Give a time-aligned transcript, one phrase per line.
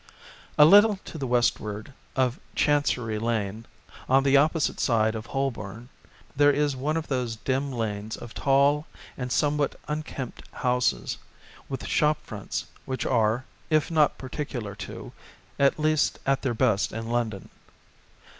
[0.57, 3.67] A little to the westward of Chancery Lane,
[4.09, 5.89] on the opposite side of Holbom,
[6.35, 11.19] there is one of those dim lanes of tall and somewhat unkempt houses
[11.69, 15.11] with shop fronts which are, if not peculiar to,
[15.59, 17.49] at least at their best in London.